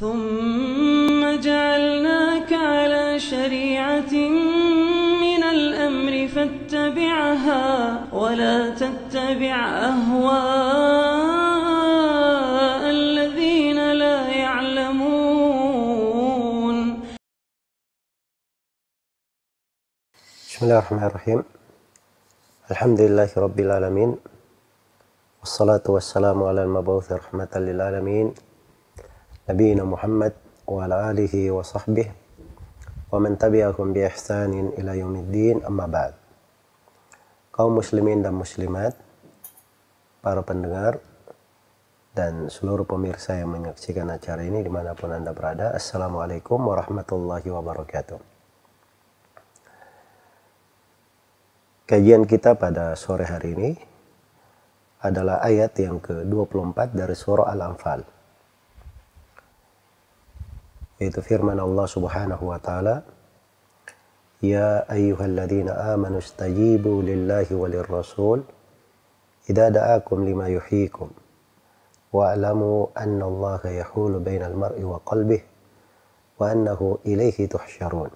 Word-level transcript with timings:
ثم 0.00 1.40
جعلناك 1.40 2.52
على 2.52 3.16
شريعة 3.16 4.12
من 5.24 5.42
الأمر 5.56 6.28
فاتبعها 6.28 7.64
ولا 8.12 8.70
تتبع 8.76 9.56
أهواء 9.88 11.16
الذين 12.90 13.92
لا 13.92 14.28
يعلمون. 14.28 15.06
بسم 20.48 20.60
الله 20.62 20.78
الرحمن 20.78 21.04
الرحيم. 21.04 21.40
الحمد 22.70 23.00
لله 23.00 23.30
رب 23.36 23.60
العالمين 23.60 24.16
والصلاة 25.40 25.86
والسلام 25.88 26.42
على 26.42 26.62
المبعوث 26.68 27.12
رحمة 27.12 27.52
للعالمين. 27.56 28.34
نبينا 29.49 29.83
محمد 29.83 30.33
وعلى 30.67 30.95
آله 31.11 31.51
وصحبه 31.51 32.07
ومن 33.11 33.37
تبعهم 33.37 33.87
بإحسان 33.93 34.53
إلى 34.77 34.91
يوم 34.99 35.15
الدين 35.15 35.65
أما 35.65 35.85
بعد 35.87 36.13
kaum 37.51 37.75
muslimin 37.75 38.23
dan 38.23 38.31
muslimat 38.31 38.95
para 40.23 40.39
pendengar 40.41 41.03
dan 42.15 42.47
seluruh 42.47 42.87
pemirsa 42.87 43.39
yang 43.39 43.51
menyaksikan 43.51 44.07
acara 44.07 44.43
ini 44.43 44.63
dimanapun 44.63 45.11
anda 45.11 45.35
berada 45.35 45.75
Assalamualaikum 45.75 46.59
warahmatullahi 46.59 47.47
wabarakatuh 47.51 48.31
Kajian 51.91 52.23
kita 52.23 52.55
pada 52.55 52.95
sore 52.95 53.27
hari 53.27 53.51
ini 53.51 53.71
adalah 55.03 55.43
ayat 55.43 55.75
yang 55.75 55.99
ke-24 55.99 56.95
dari 56.95 57.11
surah 57.11 57.51
Al-Anfal. 57.51 58.14
Yaitu 60.96 61.20
firman 61.20 61.60
Allah 61.60 61.84
Subhanahu 61.84 62.48
wa 62.48 62.56
taala, 62.56 63.04
"Ya 64.40 64.84
ayyuhalladzina 64.88 65.92
amanu 65.92 66.24
istajibu 66.24 67.04
lillahi 67.04 67.52
walir 67.52 67.84
rasul 67.84 68.40
idza 69.44 69.68
da'akum 69.68 70.24
lima 70.24 70.48
yuhyikum 70.48 71.12
wa'lamu 72.16 72.96
anna 72.96 73.24
Allah 73.28 73.60
yahulu 73.84 74.24
bainal 74.24 74.56
mar'i 74.56 74.80
wa 74.80 74.96
qalbihi 75.04 75.44
wa 76.40 76.44
annahu 76.48 77.04
ilaihi 77.04 77.44
tuhsyarun." 77.44 78.08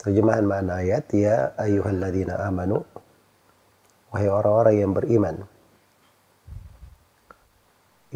Terjemahan 0.00 0.48
makna 0.48 0.80
ayat, 0.80 1.12
ya 1.12 1.52
ayyuhalladzina 1.60 2.40
amanu, 2.46 2.86
wahai 4.14 4.32
orang-orang 4.32 4.76
yang 4.80 4.92
beriman. 4.96 5.36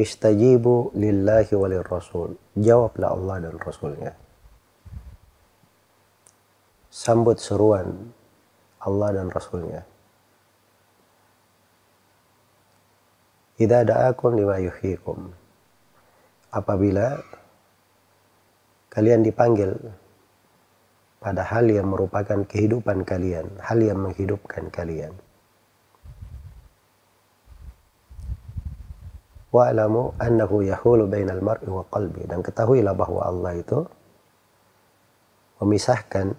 Istajibu 0.01 0.97
lillahi 0.97 1.53
walir 1.53 1.85
rasul. 1.85 2.33
Jawablah 2.57 3.13
Allah 3.13 3.35
dan 3.45 3.55
Rasulnya. 3.61 4.17
Sambut 6.89 7.37
seruan 7.37 8.09
Allah 8.81 9.09
dan 9.13 9.29
Rasulnya. 9.29 9.85
Idza 13.61 13.85
da'akum 13.85 14.41
lima 14.41 14.57
yuhyikum. 14.57 15.29
Apabila 16.49 17.21
kalian 18.89 19.21
dipanggil 19.21 19.77
pada 21.21 21.45
hal 21.45 21.69
yang 21.69 21.93
merupakan 21.93 22.41
kehidupan 22.49 23.05
kalian, 23.05 23.53
hal 23.61 23.77
yang 23.77 24.01
menghidupkan 24.01 24.73
kalian. 24.73 25.13
Wa'lamu 29.51 30.15
annahu 30.15 30.63
yahulu 30.63 31.11
bainal 31.11 31.43
mar'i 31.43 31.67
wa 31.67 31.83
qalbi 31.91 32.23
dan 32.23 32.39
ketahuilah 32.39 32.95
bahwa 32.95 33.27
Allah 33.27 33.51
itu 33.59 33.83
memisahkan 35.59 36.31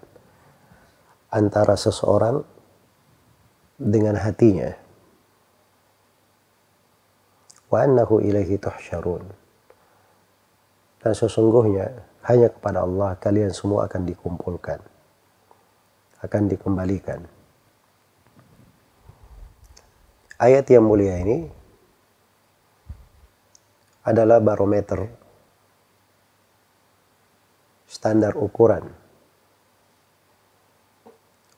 antara 1.29 1.77
seseorang 1.77 2.41
dengan 3.77 4.17
hatinya. 4.17 4.73
Wa 7.69 7.85
annahu 7.85 8.17
ilaihi 8.21 8.57
tuhsyarun. 8.57 9.29
Dan 11.05 11.13
sesungguhnya 11.13 12.13
hanya 12.23 12.47
kepada 12.47 12.87
Allah 12.87 13.19
kalian 13.19 13.51
semua 13.51 13.85
akan 13.85 14.07
dikumpulkan 14.07 14.79
akan 16.23 16.41
dikembalikan 16.47 17.19
ayat 20.39 20.63
yang 20.71 20.87
mulia 20.87 21.19
ini 21.19 21.51
adalah 24.03 24.43
barometer 24.43 25.07
standar 27.87 28.35
ukuran 28.35 28.83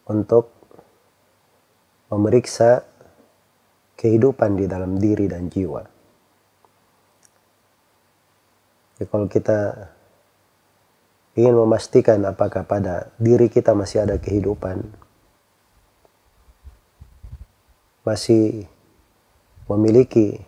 untuk 0.06 0.54
memeriksa 2.14 2.86
kehidupan 3.98 4.60
di 4.60 4.66
dalam 4.70 5.02
diri 5.02 5.26
dan 5.26 5.50
jiwa. 5.50 5.82
Ya, 9.02 9.06
kalau 9.10 9.26
kita 9.28 9.90
ingin 11.36 11.56
memastikan 11.58 12.24
apakah 12.24 12.64
pada 12.64 13.12
diri 13.20 13.52
kita 13.52 13.76
masih 13.76 14.08
ada 14.08 14.16
kehidupan, 14.22 14.86
masih 18.06 18.70
memiliki 19.68 20.40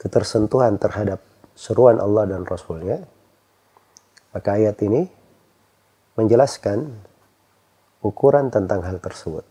ketersentuhan 0.00 0.80
terhadap 0.80 1.20
seruan 1.52 2.00
Allah 2.00 2.24
dan 2.24 2.48
Rasulnya, 2.48 3.04
maka 4.32 4.56
ayat 4.56 4.80
ini 4.80 5.04
menjelaskan 6.16 6.88
ukuran 8.00 8.48
tentang 8.48 8.80
hal 8.80 8.96
tersebut. 8.96 9.44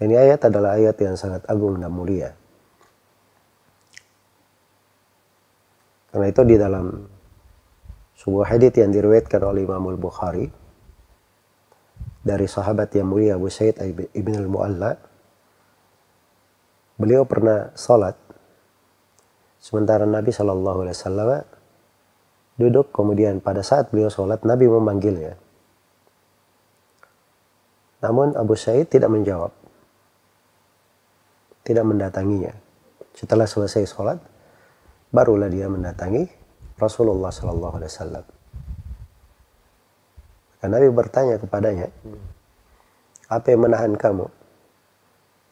Dan 0.00 0.10
ini 0.10 0.16
ayat 0.18 0.48
adalah 0.48 0.80
ayat 0.80 0.96
yang 0.98 1.14
sangat 1.14 1.44
agung 1.46 1.78
dan 1.78 1.92
mulia. 1.92 2.32
Karena 6.10 6.26
itu 6.30 6.42
di 6.46 6.56
dalam 6.58 6.86
sebuah 8.18 8.54
hadits 8.54 8.80
yang 8.80 8.90
diriwayatkan 8.90 9.42
oleh 9.44 9.66
Imam 9.66 9.82
Al-Bukhari 9.92 10.46
dari 12.24 12.46
sahabat 12.48 12.90
yang 12.96 13.12
mulia 13.12 13.36
Abu 13.36 13.52
Said 13.52 13.78
Ibn 13.82 14.34
Al-Mu'alla 14.40 15.13
beliau 16.94 17.26
pernah 17.26 17.74
salat 17.74 18.14
sementara 19.58 20.06
Nabi 20.06 20.30
Shallallahu 20.30 20.78
Alaihi 20.86 20.96
Wasallam 20.96 21.28
duduk. 22.60 22.90
Kemudian 22.94 23.42
pada 23.42 23.62
saat 23.66 23.90
beliau 23.90 24.12
salat 24.12 24.42
Nabi 24.46 24.70
memanggilnya. 24.70 25.34
Namun 28.04 28.36
Abu 28.36 28.52
Said 28.54 28.92
tidak 28.92 29.08
menjawab. 29.08 29.50
Tidak 31.64 31.80
mendatanginya. 31.80 32.52
Setelah 33.16 33.48
selesai 33.48 33.88
salat 33.88 34.20
barulah 35.08 35.48
dia 35.48 35.70
mendatangi 35.70 36.28
Rasulullah 36.76 37.32
Sallallahu 37.32 37.74
Alaihi 37.80 37.92
Wasallam. 37.94 38.24
Nabi 40.64 40.88
bertanya 40.88 41.36
kepadanya, 41.36 41.92
apa 43.28 43.46
yang 43.52 43.68
menahan 43.68 43.92
kamu 44.00 44.32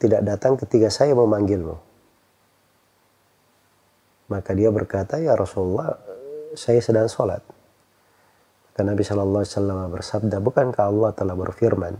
tidak 0.02 0.26
datang 0.26 0.58
ketika 0.58 0.90
saya 0.90 1.14
memanggilmu? 1.14 1.78
Maka 4.26 4.50
dia 4.58 4.74
berkata, 4.74 5.22
ya 5.22 5.38
Rasulullah, 5.38 5.94
saya 6.58 6.82
sedang 6.82 7.06
sholat. 7.06 7.46
Maka 8.72 8.80
Nabi 8.82 9.06
Shallallahu 9.06 9.42
Alaihi 9.46 9.54
Wasallam 9.54 9.78
bersabda, 9.94 10.36
bukankah 10.42 10.84
Allah 10.90 11.10
telah 11.14 11.36
berfirman, 11.38 11.94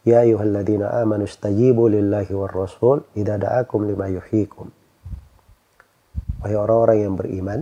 Ya 0.00 0.24
ayuhalladzina 0.24 0.96
amanu 1.02 1.28
stajibu 1.28 1.90
lillahi 1.92 2.32
war 2.32 2.48
rasul 2.48 3.04
idza 3.12 3.36
da'akum 3.36 3.84
lima 3.84 4.08
yuhyikum. 4.08 4.72
Wahai 6.40 6.56
orang-orang 6.56 6.98
yang 7.04 7.14
beriman, 7.20 7.60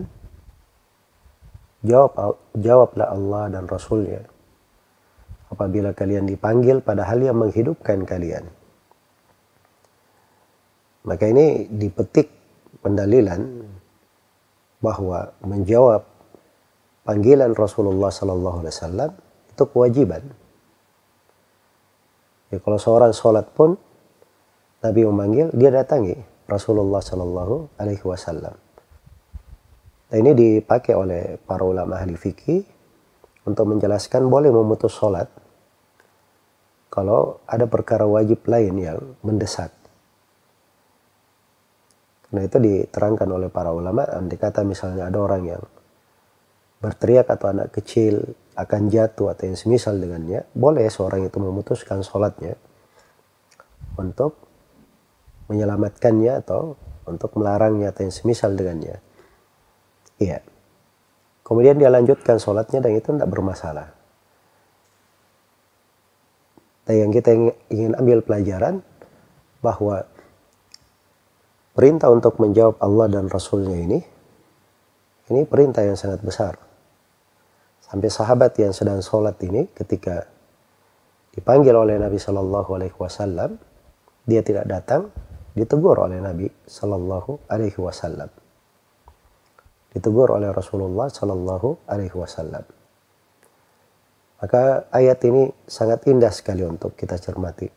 jawab 1.82 2.38
jawablah 2.54 3.10
Allah 3.10 3.58
dan 3.58 3.66
Rasulnya 3.66 4.22
apabila 5.50 5.94
kalian 5.96 6.30
dipanggil 6.30 6.78
pada 6.78 7.06
hal 7.10 7.18
yang 7.18 7.38
menghidupkan 7.38 8.06
kalian. 8.06 8.46
Maka 11.08 11.24
ini 11.24 11.64
dipetik 11.72 12.28
pendalilan 12.84 13.40
bahwa 14.84 15.32
menjawab 15.40 16.04
panggilan 17.08 17.56
Rasulullah 17.56 18.12
Sallallahu 18.12 18.60
Alaihi 18.60 18.74
Wasallam 18.76 19.10
itu 19.48 19.64
kewajiban. 19.72 20.22
Ya, 22.52 22.60
kalau 22.60 22.76
seorang 22.76 23.16
sholat 23.16 23.48
pun 23.56 23.80
Nabi 24.84 25.00
memanggil, 25.08 25.48
dia 25.56 25.72
datangi 25.72 26.14
Rasulullah 26.44 27.00
Sallallahu 27.00 27.80
Alaihi 27.80 28.04
Wasallam. 28.04 28.54
Nah, 30.08 30.16
ini 30.16 30.32
dipakai 30.36 30.92
oleh 30.92 31.40
para 31.40 31.64
ulama 31.64 32.00
ahli 32.00 32.16
fikih 32.16 32.64
untuk 33.48 33.64
menjelaskan 33.72 34.28
boleh 34.28 34.52
memutus 34.52 34.92
sholat 34.92 35.28
kalau 36.92 37.40
ada 37.44 37.68
perkara 37.68 38.08
wajib 38.08 38.44
lain 38.48 38.74
yang 38.76 39.00
mendesak. 39.20 39.77
Nah 42.28 42.42
itu 42.44 42.60
diterangkan 42.60 43.28
oleh 43.28 43.48
para 43.48 43.72
ulama, 43.72 44.04
andai 44.04 44.36
kata 44.36 44.60
misalnya 44.64 45.08
ada 45.08 45.18
orang 45.20 45.42
yang 45.48 45.62
berteriak 46.78 47.26
atau 47.26 47.50
anak 47.50 47.72
kecil 47.72 48.36
akan 48.54 48.90
jatuh 48.90 49.32
atau 49.32 49.48
yang 49.48 49.56
semisal 49.56 49.96
dengannya, 49.96 50.44
boleh 50.52 50.86
seorang 50.90 51.24
itu 51.24 51.38
memutuskan 51.40 52.04
sholatnya 52.04 52.58
untuk 53.96 54.36
menyelamatkannya 55.48 56.44
atau 56.44 56.76
untuk 57.08 57.32
melarangnya 57.40 57.90
atau 57.90 58.04
yang 58.04 58.14
semisal 58.14 58.52
dengannya. 58.52 59.00
Iya. 60.20 60.44
Kemudian 61.46 61.80
dia 61.80 61.88
lanjutkan 61.88 62.36
sholatnya 62.36 62.84
dan 62.84 62.92
itu 62.92 63.08
tidak 63.08 63.30
bermasalah. 63.32 63.96
Dan 66.84 67.08
yang 67.08 67.10
kita 67.12 67.32
ingin 67.72 67.96
ambil 67.96 68.20
pelajaran 68.20 68.84
bahwa 69.64 70.04
perintah 71.78 72.10
untuk 72.10 72.42
menjawab 72.42 72.82
Allah 72.82 73.06
dan 73.06 73.30
Rasulnya 73.30 73.78
ini, 73.78 74.02
ini 75.30 75.46
perintah 75.46 75.86
yang 75.86 75.94
sangat 75.94 76.18
besar. 76.26 76.58
Sampai 77.78 78.10
sahabat 78.10 78.58
yang 78.58 78.74
sedang 78.74 78.98
sholat 78.98 79.38
ini 79.46 79.70
ketika 79.70 80.26
dipanggil 81.30 81.78
oleh 81.78 81.94
Nabi 82.02 82.18
Shallallahu 82.18 82.70
Alaihi 82.74 82.98
Wasallam, 82.98 83.62
dia 84.26 84.42
tidak 84.42 84.66
datang, 84.66 85.14
ditegur 85.54 86.02
oleh 86.02 86.18
Nabi 86.18 86.50
Shallallahu 86.66 87.46
Alaihi 87.46 87.78
Wasallam. 87.78 88.26
Ditegur 89.94 90.34
oleh 90.34 90.50
Rasulullah 90.50 91.06
Shallallahu 91.06 91.86
Alaihi 91.86 92.12
Wasallam. 92.18 92.66
Maka 94.42 94.90
ayat 94.90 95.22
ini 95.30 95.46
sangat 95.62 96.10
indah 96.10 96.34
sekali 96.34 96.66
untuk 96.66 96.98
kita 96.98 97.14
cermati. 97.22 97.70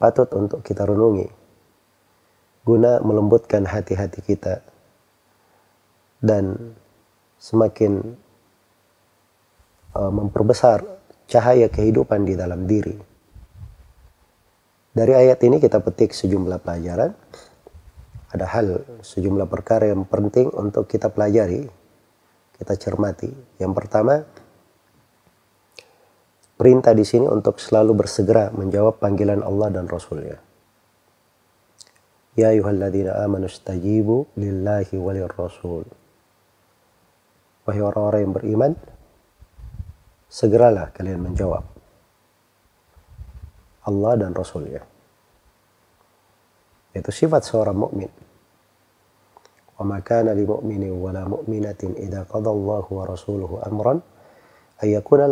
Patut 0.00 0.32
untuk 0.32 0.64
kita 0.64 0.88
renungi 0.88 1.45
guna 2.66 2.98
melembutkan 2.98 3.62
hati-hati 3.62 4.26
kita 4.26 4.58
dan 6.18 6.74
semakin 7.38 8.18
uh, 9.94 10.10
memperbesar 10.10 10.82
cahaya 11.30 11.70
kehidupan 11.70 12.26
di 12.26 12.34
dalam 12.34 12.66
diri. 12.66 12.98
Dari 14.96 15.12
ayat 15.12 15.38
ini 15.46 15.62
kita 15.62 15.78
petik 15.78 16.10
sejumlah 16.10 16.58
pelajaran. 16.64 17.14
Ada 18.32 18.46
hal, 18.48 18.66
sejumlah 19.04 19.46
perkara 19.46 19.92
yang 19.92 20.02
penting 20.08 20.50
untuk 20.50 20.90
kita 20.90 21.12
pelajari, 21.12 21.68
kita 22.58 22.74
cermati. 22.74 23.30
Yang 23.60 23.72
pertama, 23.76 24.24
perintah 26.56 26.96
di 26.96 27.04
sini 27.04 27.28
untuk 27.28 27.60
selalu 27.60 27.92
bersegera 27.92 28.50
menjawab 28.50 28.98
panggilan 28.98 29.44
Allah 29.44 29.68
dan 29.70 29.84
Rasulnya. 29.86 30.45
Ya 32.36 32.52
ayuhalladzina 32.52 33.16
amanu 33.24 33.48
stajibu 33.48 34.28
lillahi 34.36 34.94
walir 35.00 35.32
rasul. 35.32 35.88
Wahai 37.64 37.82
orang-orang 37.82 38.30
beriman, 38.36 38.72
segeralah 40.30 40.92
kalian 40.92 41.18
menjawab 41.18 41.64
Allah 43.86 44.12
dan 44.18 44.34
Rasulnya. 44.34 44.82
Itu 46.90 47.10
sifat 47.14 47.46
seorang 47.46 47.78
mukmin. 47.78 48.10
Wa 49.78 49.84
ma 49.86 50.02
kana 50.02 50.34
li 50.34 50.42
mu'minin 50.42 50.92
wa 50.96 51.10
la 51.14 51.22
mu'minatin 51.28 51.94
idza 52.00 52.26
qada 52.26 52.50
Allahu 52.50 52.90
wa 52.96 53.04
rasuluhu 53.06 53.62
amran 53.62 54.00
ay 54.82 54.96
yakuna 54.96 55.28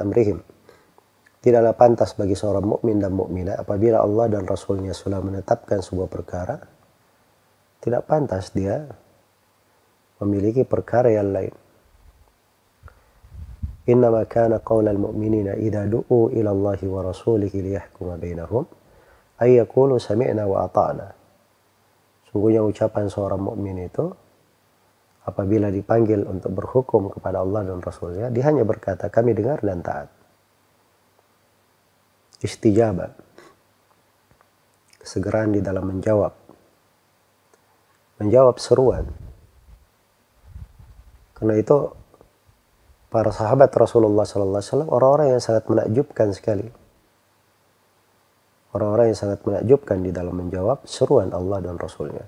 amrihim 0.00 0.40
Tidaklah 1.44 1.76
pantas 1.76 2.16
bagi 2.16 2.32
seorang 2.32 2.64
mukmin 2.64 2.96
dan 2.96 3.12
mukminah 3.12 3.60
apabila 3.60 4.00
Allah 4.00 4.32
dan 4.32 4.48
Rasulnya 4.48 4.96
sudah 4.96 5.20
menetapkan 5.20 5.84
sebuah 5.84 6.08
perkara, 6.08 6.56
tidak 7.84 8.08
pantas 8.08 8.48
dia 8.56 8.80
memiliki 10.24 10.64
perkara 10.64 11.12
yang 11.12 11.36
lain. 11.36 11.52
Innama 13.92 14.24
kana 14.24 14.64
qawla 14.64 14.88
al-mu'minina 14.88 15.60
idha 15.60 15.84
du'u 15.84 16.32
ila 16.32 16.48
Allah 16.48 16.80
wa 16.88 17.00
rasulihi 17.12 17.60
liyahkuma 17.60 18.16
bainahum 18.16 18.64
ay 19.44 19.60
yaqulu 19.60 20.00
sami'na 20.00 20.48
wa 20.48 20.64
ata'na. 20.64 21.12
Sungguhnya 22.32 22.64
ucapan 22.64 23.12
seorang 23.12 23.44
mukmin 23.44 23.84
itu 23.84 24.08
apabila 25.28 25.68
dipanggil 25.68 26.24
untuk 26.24 26.56
berhukum 26.56 27.12
kepada 27.12 27.44
Allah 27.44 27.68
dan 27.68 27.84
Rasulnya, 27.84 28.32
dia 28.32 28.48
hanya 28.48 28.64
berkata 28.64 29.12
kami 29.12 29.36
dengar 29.36 29.60
dan 29.60 29.84
taat 29.84 30.23
istijabah. 32.40 33.12
Kesegeraan 34.98 35.52
di 35.52 35.60
dalam 35.60 35.84
menjawab. 35.84 36.32
Menjawab 38.18 38.56
seruan. 38.56 39.04
Karena 41.34 41.60
itu 41.60 41.92
para 43.12 43.30
sahabat 43.30 43.68
Rasulullah 43.74 44.24
Sallallahu 44.24 44.58
Alaihi 44.58 44.70
Wasallam 44.72 44.90
orang-orang 44.90 45.26
yang 45.36 45.42
sangat 45.42 45.64
menakjubkan 45.68 46.28
sekali. 46.32 46.66
Orang-orang 48.74 49.14
yang 49.14 49.18
sangat 49.18 49.38
menakjubkan 49.46 50.02
di 50.02 50.10
dalam 50.10 50.34
menjawab 50.34 50.82
seruan 50.88 51.30
Allah 51.30 51.62
dan 51.62 51.78
Rasulnya. 51.78 52.26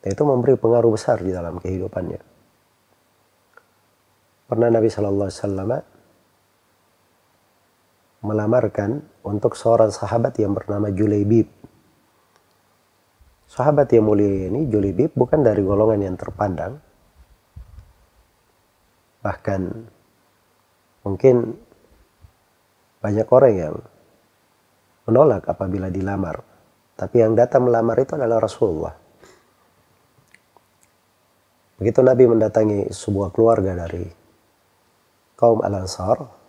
Dan 0.00 0.08
itu 0.12 0.22
memberi 0.24 0.56
pengaruh 0.56 0.92
besar 0.92 1.20
di 1.20 1.32
dalam 1.32 1.60
kehidupannya. 1.60 2.20
Pernah 4.48 4.68
Nabi 4.68 4.88
Sallallahu 4.92 5.28
Alaihi 5.28 5.40
Wasallam 5.40 5.70
melamarkan 8.24 9.04
untuk 9.20 9.52
seorang 9.52 9.92
sahabat 9.92 10.40
yang 10.40 10.56
bernama 10.56 10.88
Julaibib. 10.88 11.46
Sahabat 13.44 13.92
yang 13.92 14.08
mulia 14.08 14.48
ini, 14.48 14.64
Julaibib, 14.66 15.12
bukan 15.12 15.44
dari 15.44 15.60
golongan 15.60 16.00
yang 16.00 16.16
terpandang. 16.16 16.80
Bahkan 19.20 19.60
mungkin 21.04 21.54
banyak 23.04 23.28
orang 23.28 23.54
yang 23.54 23.74
menolak 25.04 25.44
apabila 25.44 25.92
dilamar. 25.92 26.40
Tapi 26.96 27.20
yang 27.20 27.36
datang 27.36 27.68
melamar 27.68 28.00
itu 28.00 28.16
adalah 28.16 28.40
Rasulullah. 28.40 28.96
Begitu 31.76 32.00
Nabi 32.00 32.24
mendatangi 32.30 32.88
sebuah 32.88 33.34
keluarga 33.34 33.76
dari 33.76 34.06
kaum 35.34 35.60
Al-Ansar, 35.60 36.43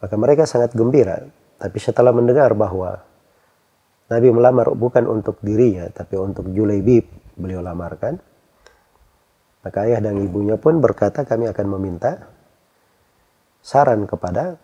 maka 0.00 0.14
mereka 0.16 0.44
sangat 0.44 0.76
gembira. 0.76 1.24
Tapi 1.56 1.78
setelah 1.80 2.12
mendengar 2.12 2.52
bahwa 2.52 3.00
Nabi 4.06 4.28
melamar 4.30 4.70
bukan 4.76 5.08
untuk 5.10 5.42
dirinya, 5.42 5.90
tapi 5.90 6.14
untuk 6.14 6.52
Julaibib 6.52 7.08
beliau 7.34 7.58
lamarkan. 7.64 8.20
Maka 9.66 9.78
ayah 9.82 9.98
dan 9.98 10.22
ibunya 10.22 10.54
pun 10.54 10.78
berkata 10.78 11.26
kami 11.26 11.50
akan 11.50 11.66
meminta 11.74 12.30
saran 13.66 14.06
kepada, 14.06 14.54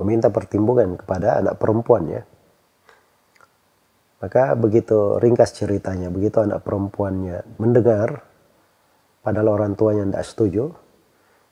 meminta 0.00 0.32
pertimbangan 0.32 0.96
kepada 0.96 1.44
anak 1.44 1.60
perempuannya. 1.60 2.24
Maka 4.20 4.56
begitu 4.56 5.20
ringkas 5.20 5.52
ceritanya, 5.52 6.08
begitu 6.08 6.40
anak 6.40 6.64
perempuannya 6.64 7.60
mendengar, 7.60 8.24
padahal 9.20 9.60
orang 9.60 9.76
tuanya 9.76 10.08
tidak 10.08 10.24
setuju, 10.24 10.64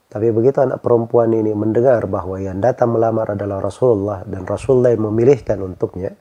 tapi 0.08 0.32
begitu 0.32 0.64
anak 0.64 0.80
perempuan 0.80 1.28
ini 1.36 1.52
mendengar 1.52 2.08
bahwa 2.08 2.40
yang 2.40 2.64
datang 2.64 2.96
melamar 2.96 3.36
adalah 3.36 3.60
Rasulullah 3.60 4.24
dan 4.24 4.48
Rasulullah 4.48 4.96
yang 4.96 5.04
memilihkan 5.04 5.60
untuknya, 5.60 6.16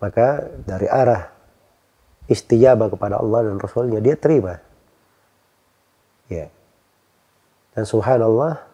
maka 0.00 0.40
dari 0.64 0.88
arah 0.88 1.28
istijabah 2.32 2.88
kepada 2.88 3.20
Allah 3.20 3.52
dan 3.52 3.60
Rasulnya 3.60 4.00
dia 4.00 4.16
terima. 4.16 4.56
Ya. 6.32 6.48
Dan 7.76 7.84
subhanallah 7.84 8.64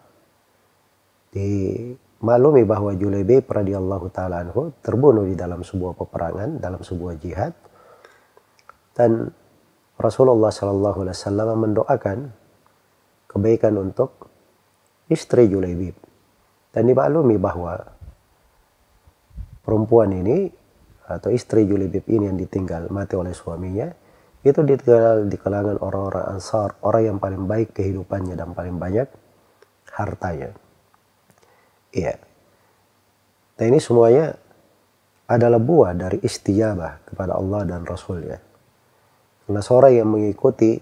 dimaklumi 1.35 2.63
bahwa 2.63 2.95
Julaibib 2.95 3.43
radhiyallahu 3.43 4.07
taala 4.15 4.39
anhu 4.47 4.71
terbunuh 4.79 5.27
di 5.27 5.35
dalam 5.35 5.67
sebuah 5.67 5.99
peperangan, 5.99 6.63
dalam 6.63 6.79
sebuah 6.79 7.19
jihad. 7.19 7.51
Dan 8.95 9.27
Rasulullah 9.99 10.47
sallallahu 10.47 11.03
alaihi 11.03 11.15
wasallam 11.19 11.59
mendoakan 11.59 12.38
kebaikan 13.39 13.79
untuk 13.79 14.27
istri 15.07 15.47
Julaibib. 15.47 15.95
Dan 16.69 16.85
dimaklumi 16.85 17.39
bahwa 17.39 17.79
perempuan 19.63 20.11
ini 20.11 20.51
atau 21.07 21.31
istri 21.31 21.65
Julaibib 21.65 22.05
ini 22.11 22.29
yang 22.29 22.37
ditinggal 22.37 22.91
mati 22.93 23.17
oleh 23.17 23.33
suaminya 23.33 23.89
itu 24.39 24.59
ditinggal 24.63 25.27
di 25.27 25.35
kalangan 25.35 25.79
orang-orang 25.81 26.37
ansar, 26.37 26.75
orang 26.85 27.15
yang 27.15 27.17
paling 27.17 27.43
baik 27.47 27.75
kehidupannya 27.75 28.35
dan 28.39 28.55
paling 28.55 28.77
banyak 28.77 29.07
hartanya. 29.91 30.55
Iya. 31.91 32.15
Dan 33.59 33.75
ini 33.75 33.79
semuanya 33.81 34.37
adalah 35.27 35.59
buah 35.59 35.91
dari 35.97 36.23
istijabah 36.23 37.03
kepada 37.03 37.35
Allah 37.35 37.67
dan 37.67 37.83
Rasulnya. 37.83 38.39
Karena 39.43 39.61
seorang 39.65 39.93
yang 39.97 40.07
mengikuti 40.07 40.79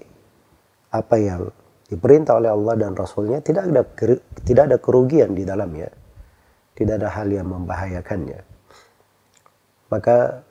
apa 0.94 1.16
yang 1.18 1.50
diperintah 1.88 2.36
oleh 2.36 2.52
Allah 2.52 2.76
dan 2.76 2.92
Rasulnya 2.94 3.40
tidak 3.40 3.72
ada 3.72 3.84
tidak 4.44 4.64
ada 4.68 4.78
kerugian 4.78 5.32
di 5.32 5.48
dalamnya 5.48 5.88
tidak 6.76 7.00
ada 7.00 7.10
hal 7.16 7.28
yang 7.32 7.48
membahayakannya 7.48 8.44
maka 9.88 10.44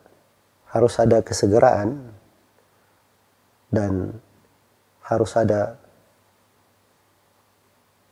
harus 0.72 0.94
ada 0.96 1.20
kesegeraan 1.20 2.16
dan 3.68 4.16
harus 5.04 5.32
ada 5.36 5.76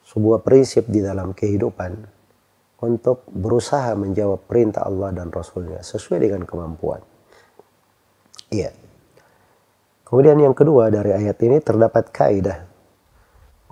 sebuah 0.05 0.45
prinsip 0.45 0.87
di 0.87 1.01
dalam 1.01 1.33
kehidupan 1.33 2.15
untuk 2.85 3.25
berusaha 3.33 3.97
menjawab 3.97 4.45
perintah 4.45 4.85
Allah 4.85 5.11
dan 5.17 5.33
Rasulnya 5.33 5.81
sesuai 5.81 6.29
dengan 6.29 6.45
kemampuan. 6.45 7.01
Iya. 8.53 8.71
Kemudian 10.05 10.37
yang 10.37 10.53
kedua 10.53 10.93
dari 10.93 11.17
ayat 11.17 11.41
ini 11.43 11.59
terdapat 11.65 12.13
kaidah 12.13 12.74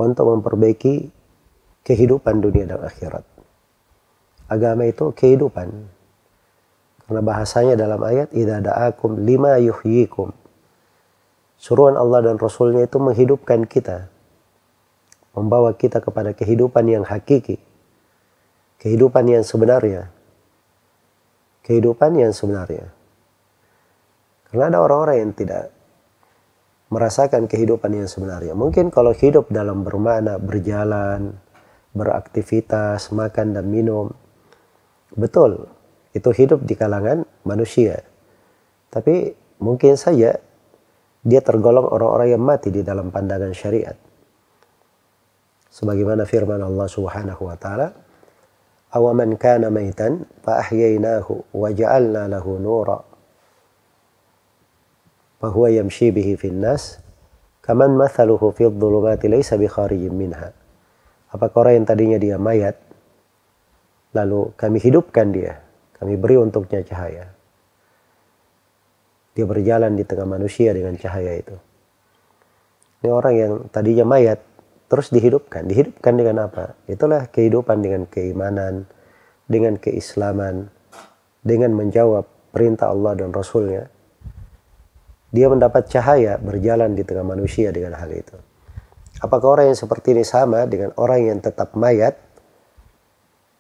untuk 0.07 0.35
memperbaiki 0.35 1.11
kehidupan 1.87 2.43
dunia 2.43 2.67
dan 2.67 2.83
akhirat. 2.83 3.25
Agama 4.51 4.87
itu 4.87 5.15
kehidupan. 5.15 5.69
Karena 7.07 7.21
bahasanya 7.23 7.75
dalam 7.75 8.01
ayat 8.03 8.31
idza 8.31 8.63
da'akum 8.63 9.23
lima 9.27 9.59
yuhyikum 9.59 10.31
Suruhan 11.63 11.95
Allah 11.95 12.27
dan 12.27 12.43
Rasulnya 12.43 12.91
itu 12.91 12.99
menghidupkan 12.99 13.71
kita. 13.71 14.11
Membawa 15.31 15.71
kita 15.79 16.03
kepada 16.03 16.35
kehidupan 16.35 16.91
yang 16.91 17.07
hakiki. 17.07 17.63
Kehidupan 18.83 19.31
yang 19.31 19.47
sebenarnya. 19.47 20.11
Kehidupan 21.63 22.19
yang 22.19 22.35
sebenarnya. 22.35 22.91
Karena 24.51 24.75
ada 24.75 24.79
orang-orang 24.83 25.17
yang 25.23 25.33
tidak 25.39 25.71
merasakan 26.93 27.49
kehidupan 27.49 27.97
yang 27.97 28.05
sebenarnya. 28.05 28.53
Mungkin 28.53 28.93
kalau 28.93 29.17
hidup 29.17 29.49
dalam 29.49 29.81
bermana, 29.81 30.37
berjalan, 30.37 31.33
beraktivitas, 31.97 33.09
makan 33.17 33.57
dan 33.57 33.65
minum. 33.73 34.13
Betul, 35.17 35.73
itu 36.13 36.29
hidup 36.37 36.61
di 36.69 36.77
kalangan 36.77 37.25
manusia. 37.49 38.05
Tapi 38.93 39.33
mungkin 39.65 39.97
saja 39.97 40.37
dia 41.25 41.41
tergolong 41.41 41.89
orang-orang 41.89 42.37
yang 42.37 42.45
mati 42.45 42.69
di 42.69 42.85
dalam 42.85 43.09
pandangan 43.09 43.57
syariat. 43.57 43.97
Sebagaimana 45.73 46.29
firman 46.29 46.61
Allah 46.61 46.85
Subhanahu 46.85 47.49
wa 47.49 47.57
taala, 47.57 47.89
"Awaman 48.93 49.41
kana 49.41 49.73
maitan 49.73 50.29
fa 50.45 50.61
ahyaynahu 50.61 51.57
wa 51.57 51.69
ja'alna 51.73 52.29
lahu 52.29 52.61
nura 52.61 53.12
fa 55.43 55.51
huwa 55.51 55.67
yamshi 55.75 56.15
bihi 56.15 56.39
fin 56.39 56.63
nas 56.63 57.03
kaman 57.67 57.99
mathaluhu 57.99 58.55
fi 58.55 58.71
dhulumati 58.71 59.27
laysa 59.27 59.59
bi 59.59 59.67
minha." 60.07 60.55
Apakah 61.35 61.67
orang 61.67 61.83
yang 61.83 61.87
tadinya 61.89 62.19
dia 62.23 62.39
mayat 62.39 62.79
lalu 64.13 64.53
kami 64.55 64.79
hidupkan 64.79 65.33
dia, 65.33 65.59
kami 65.97 66.21
beri 66.21 66.37
untuknya 66.39 66.85
cahaya. 66.85 67.33
Dia 69.33 69.49
berjalan 69.49 69.97
di 69.97 70.05
tengah 70.05 70.29
manusia 70.29 70.77
dengan 70.77 70.93
cahaya 71.01 71.41
itu. 71.41 71.57
Ini 73.01 73.09
orang 73.09 73.35
yang 73.35 73.53
tadinya 73.73 74.05
mayat, 74.05 74.45
terus 74.93 75.09
dihidupkan. 75.09 75.65
Dihidupkan 75.65 76.15
dengan 76.21 76.53
apa? 76.53 76.77
Itulah 76.85 77.33
kehidupan 77.33 77.81
dengan 77.81 78.05
keimanan, 78.05 78.85
dengan 79.49 79.81
keislaman, 79.81 80.69
dengan 81.41 81.73
menjawab 81.73 82.29
perintah 82.53 82.93
Allah 82.93 83.17
dan 83.17 83.33
Rasulnya. 83.33 83.89
Dia 85.33 85.49
mendapat 85.49 85.89
cahaya 85.89 86.37
berjalan 86.37 86.93
di 86.93 87.03
tengah 87.09 87.25
manusia 87.25 87.73
dengan 87.73 87.97
hal 87.97 88.13
itu. 88.13 88.37
Apakah 89.25 89.57
orang 89.57 89.73
yang 89.73 89.79
seperti 89.81 90.13
ini 90.13 90.29
sama 90.29 90.69
dengan 90.69 90.93
orang 91.01 91.33
yang 91.33 91.39
tetap 91.41 91.73
mayat, 91.73 92.21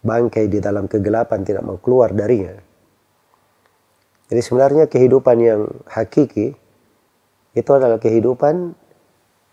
bangkai 0.04 0.52
di 0.52 0.60
dalam 0.60 0.84
kegelapan 0.84 1.40
tidak 1.40 1.64
mau 1.64 1.80
keluar 1.80 2.12
darinya? 2.12 2.52
Jadi 4.28 4.40
sebenarnya 4.44 4.84
kehidupan 4.88 5.36
yang 5.40 5.64
hakiki 5.88 6.52
itu 7.52 7.70
adalah 7.72 7.96
kehidupan 7.96 8.76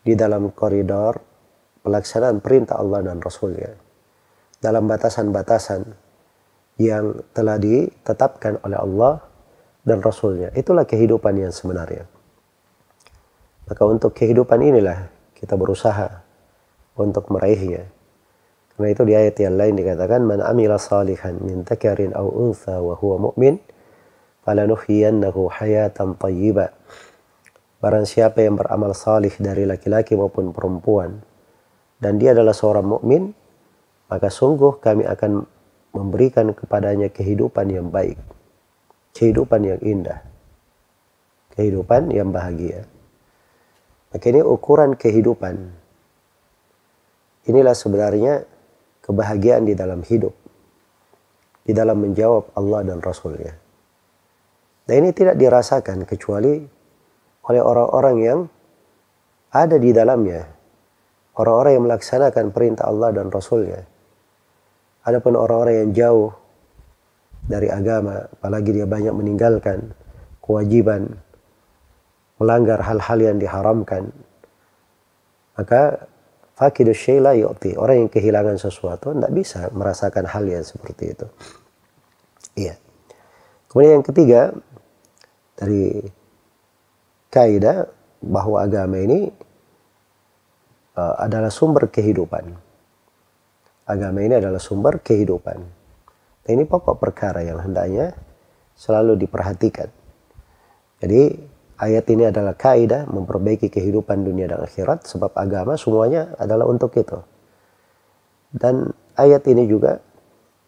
di 0.03 0.15
dalam 0.15 0.51
koridor 0.55 1.19
pelaksanaan 1.83 2.43
perintah 2.43 2.79
Allah 2.79 3.03
dan 3.03 3.19
Rasulnya. 3.23 3.75
Dalam 4.59 4.87
batasan-batasan 4.91 5.87
yang 6.79 7.15
telah 7.31 7.59
ditetapkan 7.59 8.59
oleh 8.63 8.79
Allah 8.79 9.28
dan 9.83 10.03
Rasulnya. 10.03 10.51
Itulah 10.55 10.83
kehidupan 10.87 11.35
yang 11.39 11.53
sebenarnya. 11.53 12.07
Maka 13.69 13.83
untuk 13.85 14.17
kehidupan 14.17 14.59
inilah 14.59 15.11
kita 15.37 15.53
berusaha 15.55 16.25
untuk 16.97 17.29
meraihnya. 17.29 17.85
Karena 18.73 18.87
itu 18.91 19.01
di 19.05 19.13
ayat 19.13 19.35
yang 19.39 19.55
lain 19.59 19.75
dikatakan 19.75 20.23
man 20.23 20.39
amila 20.41 20.79
salihan 20.79 21.35
min 21.39 21.67
takarin 21.67 22.15
au 22.15 22.31
untha 22.31 22.79
wa 22.79 22.95
huwa 22.95 23.29
mu'min 23.29 23.59
falanuhyiyannahu 24.47 25.51
hayatan 25.51 26.15
tayyiba. 26.15 26.73
Barang 27.79 28.03
siapa 28.03 28.43
yang 28.43 28.59
beramal 28.59 28.91
salih 28.91 29.31
dari 29.39 29.63
laki-laki 29.63 30.15
maupun 30.17 30.51
perempuan 30.51 31.23
dan 31.99 32.15
dia 32.19 32.31
adalah 32.31 32.55
seorang 32.55 32.87
mukmin, 32.87 33.35
maka 34.07 34.31
sungguh 34.31 34.79
kami 34.79 35.03
akan 35.03 35.43
memberikan 35.91 36.55
kepadanya 36.55 37.11
kehidupan 37.11 37.67
yang 37.71 37.87
baik, 37.91 38.15
kehidupan 39.13 39.61
yang 39.65 39.79
indah, 39.81 40.19
kehidupan 41.55 42.13
yang 42.13 42.29
bahagia. 42.29 42.85
Maka 44.09 44.25
ini 44.29 44.41
ukuran 44.41 44.97
kehidupan. 44.97 45.69
Inilah 47.45 47.77
sebenarnya 47.77 48.45
kebahagiaan 49.05 49.65
di 49.65 49.73
dalam 49.77 50.01
hidup, 50.05 50.33
di 51.65 51.73
dalam 51.73 52.01
menjawab 52.01 52.53
Allah 52.57 52.81
dan 52.85 53.01
Rasulnya. 53.01 53.53
Dan 54.89 55.05
ini 55.05 55.13
tidak 55.13 55.37
dirasakan 55.37 56.09
kecuali 56.09 56.57
oleh 57.45 57.61
orang-orang 57.61 58.15
yang 58.21 58.39
ada 59.53 59.77
di 59.77 59.93
dalamnya. 59.93 60.45
Orang-orang 61.37 61.77
yang 61.77 61.85
melaksanakan 61.85 62.49
perintah 62.49 62.89
Allah 62.89 63.13
dan 63.13 63.29
Rasulnya. 63.29 63.85
Adapun 65.05 65.37
orang-orang 65.37 65.85
yang 65.85 65.91
jauh 65.93 66.29
dari 67.45 67.71
agama, 67.71 68.27
apalagi 68.27 68.75
dia 68.75 68.89
banyak 68.89 69.13
meninggalkan 69.13 69.93
kewajiban, 70.43 71.19
melanggar 72.41 72.81
hal-hal 72.81 73.19
yang 73.19 73.37
diharamkan, 73.37 74.09
maka 75.59 76.09
fakidus 76.59 76.99
syai'la 76.99 77.35
yu'ti. 77.35 77.79
Orang 77.79 78.07
yang 78.07 78.11
kehilangan 78.11 78.59
sesuatu 78.59 79.15
tidak 79.15 79.31
bisa 79.31 79.71
merasakan 79.71 80.25
hal 80.27 80.43
yang 80.47 80.63
seperti 80.63 81.15
itu. 81.15 81.27
Iya. 82.59 82.75
Kemudian 83.69 84.01
yang 84.01 84.07
ketiga, 84.07 84.41
dari 85.59 86.01
kaidah 87.29 87.85
bahwa 88.19 88.63
agama 88.63 88.97
ini 88.99 89.29
uh, 90.97 91.15
adalah 91.21 91.53
sumber 91.53 91.87
kehidupan. 91.87 92.55
Agama 93.85 94.19
ini 94.23 94.35
adalah 94.39 94.59
sumber 94.59 94.99
kehidupan. 94.99 95.78
Dan 96.49 96.57
ini 96.57 96.65
pokok 96.65 96.97
perkara 96.97 97.45
yang 97.45 97.61
hendaknya 97.61 98.17
selalu 98.73 99.21
diperhatikan. 99.21 99.93
Jadi 100.97 101.37
ayat 101.77 102.05
ini 102.09 102.33
adalah 102.33 102.57
kaidah 102.57 103.05
memperbaiki 103.05 103.69
kehidupan 103.69 104.25
dunia 104.25 104.49
dan 104.49 104.65
akhirat 104.65 105.05
sebab 105.05 105.37
agama 105.37 105.77
semuanya 105.77 106.33
adalah 106.41 106.65
untuk 106.65 106.97
itu. 106.97 107.21
Dan 108.49 108.89
ayat 109.13 109.45
ini 109.45 109.69
juga 109.69 110.01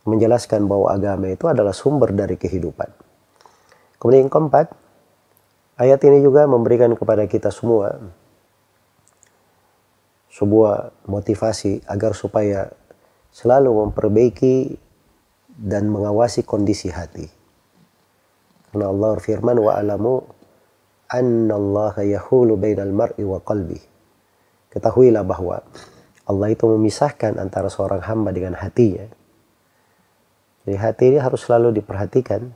menjelaskan 0.06 0.70
bahwa 0.70 0.94
agama 0.94 1.34
itu 1.34 1.50
adalah 1.50 1.74
sumber 1.74 2.14
dari 2.14 2.38
kehidupan. 2.38 2.94
Kemudian 3.98 4.30
yang 4.30 4.34
keempat, 4.34 4.70
Ayat 5.82 5.98
ini 6.06 6.22
juga 6.22 6.46
memberikan 6.46 6.94
kepada 6.94 7.26
kita 7.26 7.50
semua 7.50 7.98
sebuah 10.30 10.94
motivasi 11.10 11.82
agar 11.90 12.14
supaya 12.14 12.70
selalu 13.34 13.90
memperbaiki 13.90 14.78
dan 15.62 15.94
mengawasi 15.94 16.42
kondisi 16.42 16.90
hati. 16.90 17.30
Karena 18.74 18.90
Allah 18.90 19.14
firman 19.22 19.62
wa 19.62 19.78
alamu 19.78 20.26
anna 21.14 21.54
Allah 21.54 21.96
yahulu 22.02 22.58
bainal 22.58 22.90
mar'i 22.90 23.22
wa 23.22 23.38
qalbi. 23.38 23.78
Ketahuilah 24.74 25.22
bahwa 25.22 25.62
Allah 26.26 26.48
itu 26.50 26.66
memisahkan 26.66 27.38
antara 27.38 27.70
seorang 27.70 28.02
hamba 28.02 28.34
dengan 28.34 28.58
hatinya. 28.58 29.06
Jadi 30.66 30.78
hati 30.78 31.04
ini 31.14 31.20
harus 31.20 31.44
selalu 31.44 31.78
diperhatikan, 31.78 32.50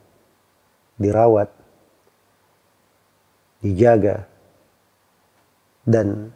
dirawat, 0.96 1.52
dijaga 3.60 4.30
dan 5.84 6.32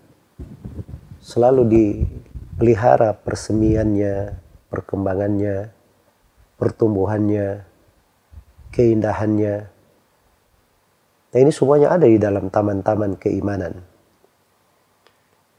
selalu 1.23 1.61
dipelihara 1.69 3.15
persemiannya, 3.15 4.37
perkembangannya, 4.67 5.78
pertumbuhannya, 6.59 7.63
keindahannya. 8.75 9.55
Nah 11.29 11.39
ini 11.39 11.51
semuanya 11.55 11.95
ada 11.95 12.05
di 12.05 12.19
dalam 12.19 12.51
taman-taman 12.51 13.15
keimanan. 13.15 13.79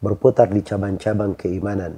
Berputar 0.04 0.52
di 0.52 0.60
cabang-cabang 0.60 1.34
keimanan. 1.34 1.96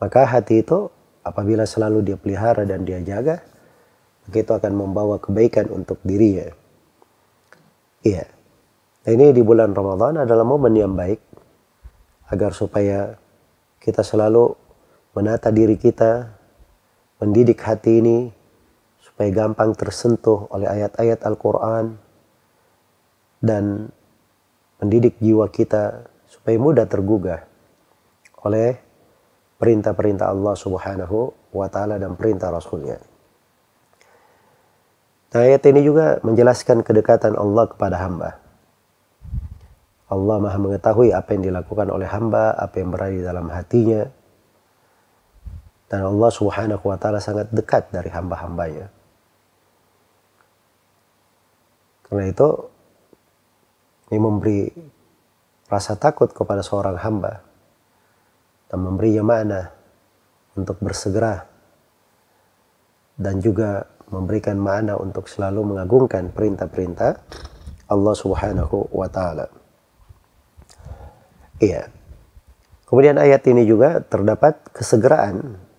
Maka 0.00 0.24
hati 0.24 0.64
itu 0.64 0.88
apabila 1.26 1.68
selalu 1.68 2.06
dia 2.06 2.16
pelihara 2.16 2.64
dan 2.64 2.86
dia 2.88 3.02
jaga, 3.04 3.42
itu 4.30 4.52
akan 4.54 4.72
membawa 4.72 5.18
kebaikan 5.18 5.66
untuk 5.74 5.98
dirinya. 6.06 6.48
Iya. 8.06 8.24
Nah 9.00 9.10
ini 9.10 9.34
di 9.34 9.42
bulan 9.42 9.74
Ramadan 9.74 10.22
adalah 10.22 10.46
momen 10.46 10.72
yang 10.76 10.94
baik 10.94 11.20
agar 12.30 12.54
supaya 12.54 13.18
kita 13.82 14.06
selalu 14.06 14.54
menata 15.16 15.50
diri 15.50 15.74
kita, 15.74 16.39
mendidik 17.20 17.60
hati 17.60 18.00
ini 18.00 18.18
supaya 18.98 19.28
gampang 19.30 19.76
tersentuh 19.76 20.48
oleh 20.48 20.66
ayat-ayat 20.66 21.20
Al-Quran 21.22 22.00
dan 23.44 23.92
mendidik 24.80 25.20
jiwa 25.20 25.48
kita 25.52 26.08
supaya 26.24 26.56
mudah 26.56 26.88
tergugah 26.88 27.44
oleh 28.40 28.80
perintah-perintah 29.60 30.32
Allah 30.32 30.56
Subhanahu 30.56 31.18
wa 31.52 31.68
taala 31.68 32.00
dan 32.00 32.16
perintah 32.16 32.48
Rasulnya. 32.48 32.96
Nah, 35.30 35.46
ayat 35.46 35.62
ini 35.68 35.84
juga 35.84 36.18
menjelaskan 36.24 36.82
kedekatan 36.82 37.38
Allah 37.38 37.68
kepada 37.70 38.00
hamba. 38.02 38.40
Allah 40.10 40.36
maha 40.42 40.58
mengetahui 40.58 41.14
apa 41.14 41.38
yang 41.38 41.54
dilakukan 41.54 41.86
oleh 41.86 42.08
hamba, 42.10 42.50
apa 42.58 42.82
yang 42.82 42.90
berada 42.90 43.14
di 43.14 43.22
dalam 43.22 43.46
hatinya. 43.46 44.10
Dan 45.90 46.06
Allah 46.06 46.30
subhanahu 46.30 46.86
wa 46.86 46.94
ta'ala 46.94 47.18
sangat 47.18 47.50
dekat 47.50 47.90
dari 47.90 48.06
hamba-hambanya. 48.14 48.86
Karena 52.06 52.30
itu, 52.30 52.48
ini 54.14 54.18
memberi 54.22 54.70
rasa 55.66 55.98
takut 55.98 56.30
kepada 56.30 56.62
seorang 56.62 56.94
hamba. 56.94 57.42
Dan 58.70 58.86
memberinya 58.86 59.22
makna 59.26 59.60
untuk 60.54 60.78
bersegera. 60.78 61.42
Dan 63.18 63.42
juga 63.42 63.82
memberikan 64.14 64.62
makna 64.62 64.94
untuk 64.94 65.26
selalu 65.26 65.74
mengagungkan 65.74 66.30
perintah-perintah 66.30 67.18
Allah 67.90 68.14
subhanahu 68.14 68.94
wa 68.94 69.10
ta'ala. 69.10 69.50
Iya. 71.58 71.90
Kemudian 72.86 73.18
ayat 73.18 73.42
ini 73.50 73.66
juga 73.66 74.02
terdapat 74.02 74.70
kesegeraan 74.70 75.69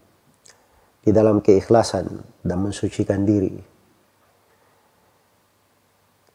di 1.02 1.10
dalam 1.10 1.42
keikhlasan 1.42 2.22
dan 2.46 2.58
mensucikan 2.62 3.26
diri. 3.26 3.58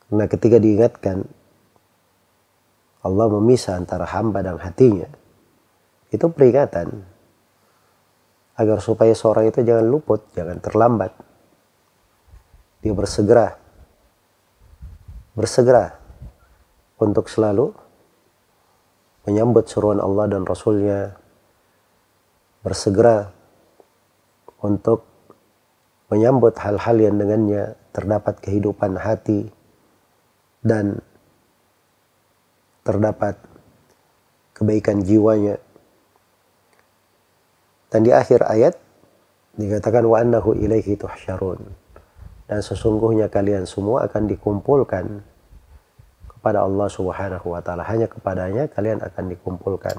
Karena 0.06 0.26
ketika 0.30 0.58
diingatkan 0.58 1.26
Allah 3.06 3.26
memisah 3.30 3.78
antara 3.78 4.06
hamba 4.11 4.42
dan 4.42 4.58
hatinya, 4.58 5.06
itu 6.11 6.26
peringatan 6.30 7.06
agar 8.56 8.78
supaya 8.82 9.14
seorang 9.14 9.50
itu 9.50 9.62
jangan 9.62 9.87
luput, 9.87 10.26
jangan 10.35 10.58
terlambat. 10.58 11.12
Dia 12.82 12.94
bersegera, 12.94 13.54
bersegera 15.35 15.94
untuk 17.02 17.26
selalu 17.28 17.75
menyambut 19.26 19.66
seruan 19.66 19.99
Allah 19.99 20.30
dan 20.30 20.46
Rasulnya 20.46 21.18
bersegera 22.62 23.36
untuk 24.62 25.04
menyambut 26.08 26.54
hal-hal 26.62 26.96
yang 26.96 27.18
dengannya 27.18 27.75
terdapat 27.90 28.38
kehidupan 28.38 28.94
hati 28.96 29.50
dan 30.62 31.02
terdapat 32.86 33.34
kebaikan 34.54 35.02
jiwanya. 35.02 35.58
Dan 37.90 38.06
di 38.06 38.14
akhir 38.14 38.46
ayat 38.46 38.75
dikatakan 39.58 40.06
wa 40.06 40.22
annahu 40.22 40.54
ilaihi 40.54 40.94
tuhsyarun. 40.94 41.60
Dan 42.46 42.62
sesungguhnya 42.62 43.26
kalian 43.26 43.66
semua 43.66 44.06
akan 44.06 44.30
dikumpulkan 44.30 45.04
kepada 46.31 46.62
Allah 46.62 46.87
Subhanahu 46.87 47.50
wa 47.50 47.59
taala. 47.59 47.83
Hanya 47.83 48.07
kepadanya 48.07 48.70
kalian 48.70 49.02
akan 49.02 49.35
dikumpulkan. 49.35 49.98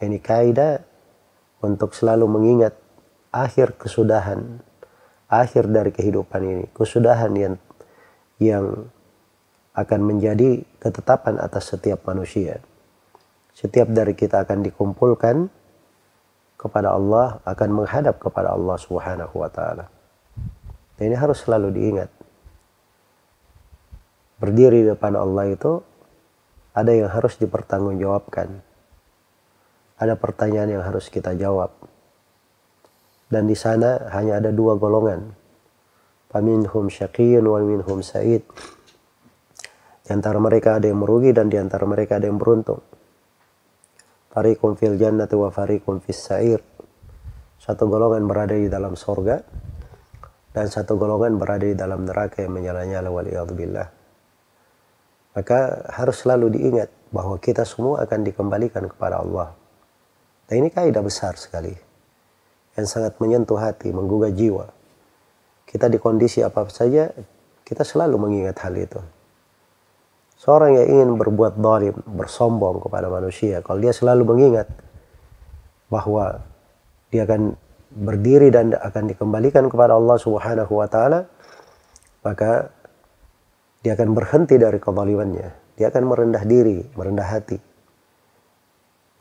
Ini 0.00 0.18
kaidah 0.18 0.80
untuk 1.60 1.92
selalu 1.92 2.26
mengingat 2.26 2.74
akhir 3.32 3.80
kesudahan, 3.80 4.60
akhir 5.26 5.72
dari 5.72 5.90
kehidupan 5.90 6.40
ini, 6.44 6.64
kesudahan 6.76 7.32
yang 7.34 7.54
yang 8.36 8.92
akan 9.72 10.00
menjadi 10.04 10.62
ketetapan 10.78 11.40
atas 11.40 11.72
setiap 11.72 12.04
manusia. 12.04 12.60
Setiap 13.56 13.88
dari 13.88 14.12
kita 14.12 14.44
akan 14.44 14.60
dikumpulkan 14.60 15.48
kepada 16.60 16.92
Allah, 16.92 17.40
akan 17.48 17.68
menghadap 17.82 18.20
kepada 18.20 18.52
Allah 18.52 18.76
Subhanahu 18.76 19.34
wa 19.40 19.48
taala. 19.48 19.88
Ini 21.00 21.16
harus 21.16 21.42
selalu 21.42 21.74
diingat 21.74 22.22
berdiri 24.42 24.82
di 24.82 24.90
depan 24.90 25.14
Allah 25.14 25.54
itu 25.54 25.78
ada 26.74 26.90
yang 26.90 27.06
harus 27.06 27.38
dipertanggungjawabkan. 27.38 28.58
Ada 30.02 30.18
pertanyaan 30.18 30.74
yang 30.74 30.82
harus 30.82 31.06
kita 31.06 31.38
jawab. 31.38 31.70
Dan 33.32 33.48
di 33.48 33.56
sana 33.56 34.12
hanya 34.12 34.44
ada 34.44 34.52
dua 34.52 34.76
golongan. 34.76 35.32
Faminhum 36.28 36.92
syaqiyun 36.92 37.40
wa 37.40 37.64
minhum 37.64 38.04
sa'id. 38.04 38.44
Di 40.04 40.12
antara 40.12 40.36
mereka 40.36 40.76
ada 40.76 40.92
yang 40.92 41.00
merugi 41.00 41.32
dan 41.32 41.48
di 41.48 41.56
antara 41.56 41.88
mereka 41.88 42.20
ada 42.20 42.28
yang 42.28 42.36
beruntung. 42.36 42.84
Fariqum 44.36 44.76
fil 44.76 45.00
jannati 45.00 45.32
wa 45.32 45.48
fariqum 45.48 46.04
fis 46.04 46.20
sa'ir. 46.20 46.60
Satu 47.56 47.88
golongan 47.88 48.28
berada 48.28 48.52
di 48.52 48.68
dalam 48.68 49.00
sorga 49.00 49.40
dan 50.52 50.68
satu 50.68 51.00
golongan 51.00 51.40
berada 51.40 51.64
di 51.64 51.72
dalam 51.72 52.04
neraka 52.04 52.44
yang 52.44 52.52
menyala-nyala 52.52 53.08
waliyadzubillah. 53.08 53.88
Maka 55.32 55.88
harus 55.88 56.20
selalu 56.20 56.52
diingat 56.52 56.92
bahwa 57.08 57.40
kita 57.40 57.64
semua 57.64 58.04
akan 58.04 58.28
dikembalikan 58.28 58.84
kepada 58.92 59.24
Allah. 59.24 59.56
Dan 60.44 60.60
ini 60.60 60.68
kaidah 60.68 61.00
besar 61.00 61.40
sekali. 61.40 61.91
Yang 62.78 62.86
sangat 62.88 63.12
menyentuh 63.20 63.60
hati, 63.60 63.92
menggugah 63.92 64.32
jiwa. 64.32 64.72
Kita 65.68 65.88
di 65.88 66.00
kondisi 66.00 66.40
apa 66.40 66.68
saja, 66.68 67.12
kita 67.62 67.84
selalu 67.84 68.16
mengingat 68.20 68.56
hal 68.64 68.74
itu. 68.76 69.00
Seorang 70.40 70.74
yang 70.74 70.86
ingin 70.90 71.10
berbuat 71.16 71.60
dolim, 71.60 71.94
bersombong 72.02 72.82
kepada 72.82 73.06
manusia, 73.06 73.62
kalau 73.62 73.78
dia 73.78 73.94
selalu 73.94 74.26
mengingat 74.26 74.66
bahwa 75.86 76.42
dia 77.14 77.28
akan 77.28 77.54
berdiri 77.92 78.48
dan 78.48 78.72
akan 78.72 79.12
dikembalikan 79.12 79.68
kepada 79.68 79.94
Allah 79.94 80.16
Subhanahu 80.16 80.72
wa 80.80 80.88
taala, 80.88 81.28
maka 82.24 82.72
dia 83.84 83.92
akan 83.94 84.16
berhenti 84.16 84.56
dari 84.56 84.78
kezalimannya. 84.80 85.48
Dia 85.76 85.90
akan 85.90 86.04
merendah 86.06 86.44
diri, 86.46 86.84
merendah 86.94 87.26
hati. 87.26 87.58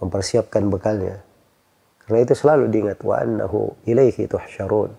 Mempersiapkan 0.02 0.70
bekalnya. 0.70 1.22
Karena 2.12 2.28
itu 2.28 2.36
selalu 2.36 2.68
diingat 2.68 3.00
wa 3.08 3.24
annahu 3.24 3.72
ilaihi 3.88 4.28
tuhsyarun. 4.28 4.92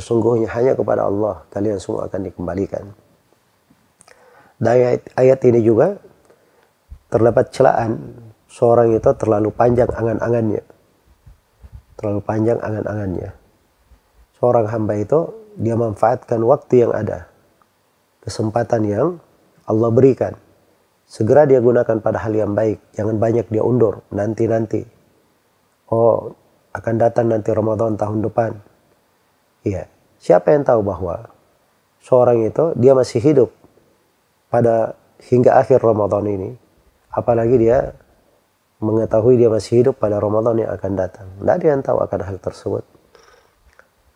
Sesungguhnya 0.00 0.48
hanya 0.56 0.72
kepada 0.72 1.04
Allah 1.04 1.44
kalian 1.52 1.76
semua 1.76 2.08
akan 2.08 2.24
dikembalikan. 2.24 2.88
Dan 4.56 4.72
ayat, 4.80 5.12
ayat 5.12 5.44
ini 5.44 5.60
juga 5.60 6.00
terdapat 7.12 7.52
celaan 7.52 8.16
seorang 8.48 8.96
itu 8.96 9.12
terlalu 9.12 9.52
panjang 9.52 9.92
angan-angannya. 9.92 10.64
Terlalu 12.00 12.20
panjang 12.24 12.64
angan-angannya. 12.64 13.36
Seorang 14.40 14.72
hamba 14.72 14.94
itu 14.96 15.36
dia 15.60 15.76
manfaatkan 15.76 16.40
waktu 16.48 16.88
yang 16.88 16.96
ada 16.96 17.28
kesempatan 18.24 18.88
yang 18.88 19.08
Allah 19.68 19.92
berikan. 19.92 20.32
Segera 21.04 21.44
dia 21.44 21.60
gunakan 21.60 22.00
pada 22.00 22.24
hal 22.24 22.32
yang 22.32 22.56
baik. 22.56 22.80
Jangan 22.96 23.20
banyak 23.20 23.52
dia 23.52 23.60
undur. 23.60 24.00
Nanti-nanti. 24.08 25.01
Oh, 25.92 26.32
akan 26.72 26.94
datang 26.96 27.28
nanti 27.28 27.52
Ramadan 27.52 28.00
tahun 28.00 28.24
depan. 28.24 28.56
Iya. 29.60 29.92
Siapa 30.16 30.56
yang 30.56 30.64
tahu 30.64 30.80
bahwa 30.80 31.28
seorang 32.00 32.48
itu 32.48 32.72
dia 32.80 32.96
masih 32.96 33.20
hidup 33.20 33.52
pada 34.48 34.96
hingga 35.28 35.60
akhir 35.60 35.84
Ramadan 35.84 36.24
ini. 36.32 36.50
Apalagi 37.12 37.60
dia 37.60 37.92
mengetahui 38.80 39.36
dia 39.36 39.52
masih 39.52 39.84
hidup 39.84 40.00
pada 40.00 40.16
Ramadan 40.16 40.64
yang 40.64 40.72
akan 40.72 40.92
datang. 40.96 41.28
Tidak 41.36 41.54
ada 41.60 41.66
yang 41.68 41.82
tahu 41.84 41.98
akan 42.00 42.20
hal 42.24 42.36
tersebut. 42.40 42.84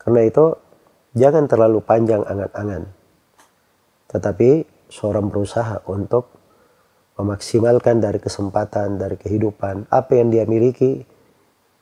Karena 0.01 0.21
itu 0.25 0.57
jangan 1.13 1.45
terlalu 1.45 1.85
panjang 1.85 2.25
angan-angan. 2.25 2.89
Tetapi 4.09 4.51
seorang 4.89 5.29
berusaha 5.29 5.85
untuk 5.93 6.33
memaksimalkan 7.21 8.01
dari 8.01 8.17
kesempatan, 8.17 8.97
dari 8.97 9.21
kehidupan, 9.21 9.93
apa 9.93 10.13
yang 10.17 10.33
dia 10.33 10.49
miliki, 10.49 11.05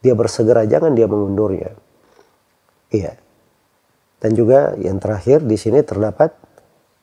dia 0.05 0.13
bersegera, 0.13 0.69
jangan 0.69 0.93
dia 0.93 1.09
mengundurnya. 1.09 1.73
Iya. 2.93 3.17
Dan 4.21 4.37
juga 4.37 4.77
yang 4.77 5.01
terakhir 5.01 5.41
di 5.49 5.57
sini 5.57 5.81
terdapat 5.81 6.37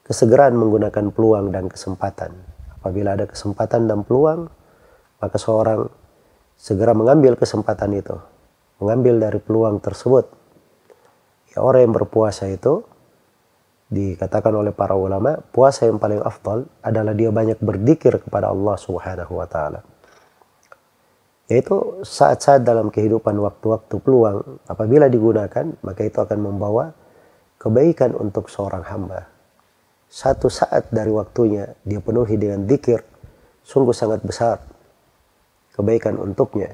kesegeraan 0.06 0.54
menggunakan 0.54 1.10
peluang 1.10 1.50
dan 1.50 1.66
kesempatan. 1.66 2.38
Apabila 2.78 3.18
ada 3.18 3.26
kesempatan 3.26 3.90
dan 3.90 4.06
peluang, 4.06 4.50
maka 5.18 5.38
seorang 5.42 5.90
segera 6.58 6.94
mengambil 6.94 7.34
kesempatan 7.38 7.98
itu, 7.98 8.18
mengambil 8.78 9.18
dari 9.18 9.42
peluang 9.42 9.82
tersebut. 9.82 10.30
Ya, 11.54 11.66
orang 11.66 11.90
yang 11.90 11.94
berpuasa 11.98 12.50
itu 12.54 12.86
dikatakan 13.92 14.56
oleh 14.56 14.72
para 14.72 14.94
ulama, 14.94 15.42
puasa 15.52 15.90
yang 15.90 15.98
paling 15.98 16.22
afdal 16.24 16.70
adalah 16.86 17.12
dia 17.18 17.34
banyak 17.34 17.60
berzikir 17.60 18.22
kepada 18.24 18.50
Allah 18.54 18.78
Subhanahu 18.80 19.36
wa 19.36 19.46
taala. 19.50 19.91
Yaitu 21.52 22.00
saat-saat 22.08 22.64
dalam 22.64 22.88
kehidupan 22.88 23.36
waktu-waktu 23.36 24.00
peluang 24.00 24.64
apabila 24.72 25.12
digunakan, 25.12 25.68
maka 25.84 26.08
itu 26.08 26.24
akan 26.24 26.40
membawa 26.40 26.96
kebaikan 27.60 28.16
untuk 28.16 28.48
seorang 28.48 28.88
hamba. 28.88 29.28
Satu 30.08 30.48
saat 30.48 30.88
dari 30.96 31.12
waktunya 31.12 31.76
dia 31.84 32.00
penuhi 32.00 32.40
dengan 32.40 32.64
zikir, 32.64 33.04
sungguh 33.68 33.92
sangat 33.92 34.24
besar 34.24 34.64
kebaikan 35.76 36.16
untuknya. 36.24 36.72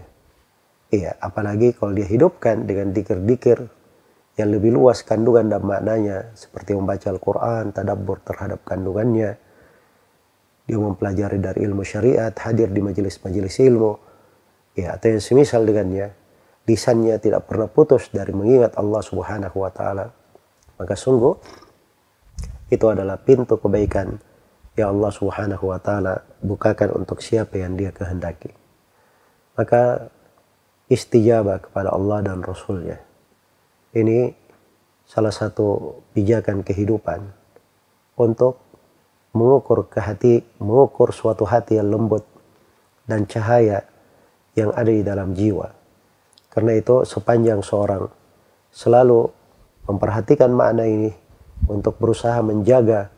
Iya, 0.94 1.18
apalagi 1.26 1.74
kalau 1.74 1.98
dia 1.98 2.06
hidupkan 2.06 2.70
dengan 2.70 2.94
dikir-dikir 2.94 3.58
yang 4.38 4.50
lebih 4.54 4.78
luas 4.78 5.02
kandungan 5.02 5.50
dan 5.50 5.66
maknanya 5.66 6.38
seperti 6.38 6.78
membaca 6.78 7.10
Al-Quran, 7.10 7.74
tadabbur 7.74 8.22
terhadap 8.22 8.62
kandungannya. 8.62 9.42
Dia 10.70 10.78
mempelajari 10.78 11.42
dari 11.42 11.66
ilmu 11.66 11.82
syariat, 11.82 12.30
hadir 12.46 12.70
di 12.70 12.78
majelis-majelis 12.78 13.58
ilmu. 13.58 13.94
Ya, 14.78 14.94
atau 14.94 15.10
yang 15.10 15.24
semisal 15.26 15.66
dengannya, 15.66 16.14
lisannya 16.70 17.18
tidak 17.18 17.50
pernah 17.50 17.66
putus 17.66 18.14
dari 18.14 18.30
mengingat 18.30 18.78
Allah 18.78 19.02
Subhanahu 19.02 19.58
wa 19.58 19.72
taala. 19.74 20.14
Maka 20.78 20.94
sungguh 20.94 21.34
itu 22.70 22.86
adalah 22.86 23.18
pintu 23.18 23.58
kebaikan 23.58 24.22
yang 24.78 24.94
Allah 24.94 25.10
Subhanahu 25.10 25.74
wa 25.74 25.82
taala 25.82 26.22
bukakan 26.46 26.94
untuk 26.94 27.26
siapa 27.26 27.58
yang 27.58 27.74
dia 27.74 27.90
kehendaki. 27.90 28.54
Maka 29.58 30.14
istijabah 30.86 31.66
kepada 31.66 31.90
Allah 31.90 32.22
dan 32.22 32.46
Rasulnya 32.46 33.02
ini 33.98 34.30
salah 35.10 35.34
satu 35.34 36.00
pijakan 36.14 36.62
kehidupan 36.62 37.26
untuk 38.20 38.62
mengukur 39.34 39.90
ke 39.90 39.98
hati, 39.98 40.46
mengukur 40.62 41.10
suatu 41.10 41.50
hati 41.50 41.82
yang 41.82 41.90
lembut 41.90 42.22
dan 43.10 43.26
cahaya 43.26 43.82
yang 44.58 44.74
ada 44.74 44.90
di 44.90 45.06
dalam 45.06 45.38
jiwa. 45.38 45.70
Karena 46.50 46.74
itu 46.74 47.06
sepanjang 47.06 47.62
seorang 47.62 48.10
selalu 48.74 49.30
memperhatikan 49.86 50.50
makna 50.50 50.90
ini 50.90 51.14
untuk 51.70 52.02
berusaha 52.02 52.42
menjaga 52.42 53.14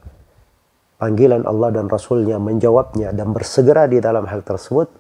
panggilan 0.99 1.47
Allah 1.47 1.71
dan 1.71 1.87
Rasulnya, 1.87 2.35
menjawabnya 2.37 3.15
dan 3.15 3.31
bersegera 3.31 3.87
di 3.87 4.03
dalam 4.03 4.27
hal 4.27 4.43
tersebut, 4.43 4.91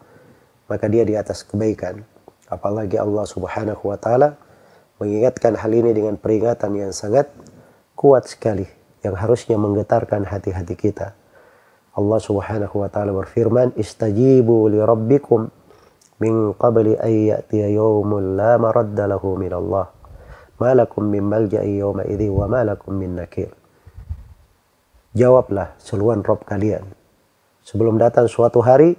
maka 0.71 0.87
dia 0.87 1.03
di 1.03 1.19
atas 1.19 1.43
kebaikan. 1.43 1.99
Apalagi 2.47 2.95
Allah 2.95 3.27
subhanahu 3.27 3.83
wa 3.83 3.99
ta'ala 3.99 4.39
mengingatkan 4.97 5.59
hal 5.59 5.71
ini 5.75 5.91
dengan 5.91 6.15
peringatan 6.15 6.71
yang 6.79 6.91
sangat 6.95 7.27
kuat 7.99 8.31
sekali 8.31 8.79
yang 9.03 9.15
harusnya 9.15 9.55
menggetarkan 9.55 10.27
hati-hati 10.27 10.75
kita. 10.75 11.15
Allah 11.95 12.19
Subhanahu 12.19 12.79
wa 12.79 12.87
taala 12.87 13.11
berfirman, 13.11 13.75
"Istajibu 13.75 14.71
li 14.71 14.79
rabbikum 14.79 15.51
min 16.19 16.55
qabli 16.55 16.99
an 16.99 17.11
ya'tiya 17.11 17.71
yawmun 17.71 18.35
la 18.35 18.59
maradda 18.59 19.07
lahu 19.07 19.39
min 19.39 19.51
Allah. 19.51 19.91
Ma 20.59 20.75
lakum 20.75 21.07
min 21.07 21.23
malja'i 21.23 21.79
yawma 21.79 22.03
idzi 22.07 22.27
wa 22.27 22.45
ma 22.51 22.61
lakum 22.67 22.95
min 22.95 23.15
nakir." 23.15 23.51
Jawablah 25.15 25.79
seruan 25.81 26.21
Rob 26.21 26.45
kalian 26.45 26.85
sebelum 27.65 27.97
datang 27.97 28.29
suatu 28.29 28.61
hari 28.61 28.93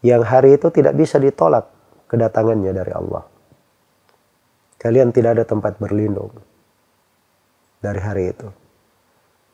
yang 0.00 0.24
hari 0.24 0.56
itu 0.56 0.72
tidak 0.72 0.96
bisa 0.96 1.20
ditolak 1.20 1.68
kedatangannya 2.10 2.72
dari 2.72 2.92
Allah. 2.96 3.22
Kalian 4.80 5.12
tidak 5.12 5.38
ada 5.38 5.44
tempat 5.44 5.76
berlindung 5.76 6.32
dari 7.84 8.00
hari 8.00 8.32
itu. 8.32 8.48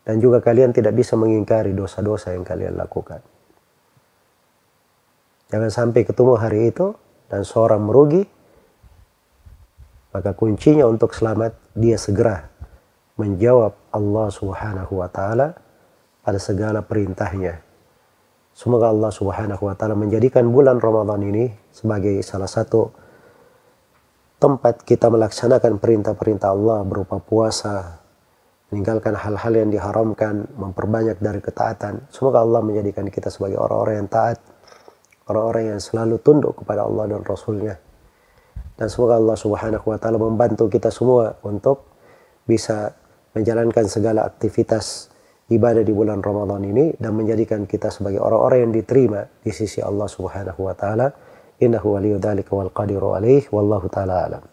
Dan 0.07 0.22
juga 0.22 0.38
kalian 0.38 0.70
tidak 0.70 0.94
bisa 0.94 1.18
mengingkari 1.18 1.75
dosa-dosa 1.75 2.31
yang 2.31 2.46
kalian 2.46 2.79
lakukan. 2.79 3.18
Jangan 5.47 5.71
sampai 5.71 6.03
ketemu 6.03 6.35
hari 6.35 6.75
itu 6.75 6.91
dan 7.31 7.47
seorang 7.47 7.79
merugi, 7.87 8.27
maka 10.11 10.35
kuncinya 10.35 10.91
untuk 10.91 11.15
selamat 11.15 11.55
dia 11.79 11.95
segera 11.95 12.51
menjawab 13.15 13.73
Allah 13.95 14.29
Subhanahu 14.29 14.99
wa 14.99 15.07
taala 15.07 15.55
pada 16.27 16.43
segala 16.43 16.83
perintahnya. 16.83 17.63
Semoga 18.57 18.91
Allah 18.91 19.13
Subhanahu 19.15 19.71
wa 19.71 19.75
taala 19.79 19.95
menjadikan 19.95 20.51
bulan 20.51 20.83
Ramadan 20.83 21.23
ini 21.23 21.53
sebagai 21.71 22.19
salah 22.27 22.51
satu 22.51 22.91
tempat 24.43 24.83
kita 24.83 25.09
melaksanakan 25.09 25.79
perintah-perintah 25.79 26.51
Allah 26.51 26.83
berupa 26.83 27.23
puasa, 27.23 28.03
meninggalkan 28.75 29.15
hal-hal 29.15 29.53
yang 29.63 29.71
diharamkan, 29.71 30.51
memperbanyak 30.59 31.23
dari 31.23 31.39
ketaatan. 31.39 32.11
Semoga 32.11 32.43
Allah 32.43 32.61
menjadikan 32.67 33.07
kita 33.09 33.31
sebagai 33.31 33.63
orang-orang 33.63 34.05
yang 34.05 34.11
taat, 34.11 34.43
orang-orang 35.27 35.77
yang 35.77 35.81
selalu 35.83 36.23
tunduk 36.23 36.62
kepada 36.62 36.87
Allah 36.87 37.11
dan 37.11 37.23
Rasulnya. 37.27 37.75
Dan 38.77 38.87
semoga 38.93 39.17
Allah 39.17 39.37
Subhanahu 39.37 39.87
wa 39.89 39.99
taala 39.99 40.21
membantu 40.21 40.69
kita 40.69 40.93
semua 40.93 41.41
untuk 41.43 41.89
bisa 42.45 42.93
menjalankan 43.33 43.89
segala 43.89 44.25
aktivitas 44.29 45.11
ibadah 45.49 45.83
di 45.87 45.93
bulan 45.95 46.21
Ramadan 46.21 46.62
ini 46.67 46.93
dan 46.99 47.17
menjadikan 47.17 47.65
kita 47.65 47.89
sebagai 47.89 48.21
orang-orang 48.21 48.69
yang 48.69 48.73
diterima 48.77 49.25
di 49.41 49.51
sisi 49.55 49.81
Allah 49.81 50.07
Subhanahu 50.07 50.61
wa 50.61 50.75
taala. 50.77 51.09
Innahu 51.57 51.97
waliyudzalika 51.97 52.53
wal 52.53 52.69
alaih 53.17 53.49
wallahu 53.49 53.89
taala 53.89 54.29
alam. 54.29 54.45